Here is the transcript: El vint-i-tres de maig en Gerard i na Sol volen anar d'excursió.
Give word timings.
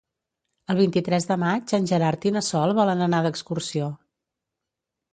El 0.73 0.79
vint-i-tres 0.79 1.29
de 1.33 1.37
maig 1.43 1.75
en 1.79 1.87
Gerard 1.93 2.27
i 2.31 2.33
na 2.39 2.45
Sol 2.49 2.77
volen 2.83 3.07
anar 3.11 3.23
d'excursió. 3.29 3.95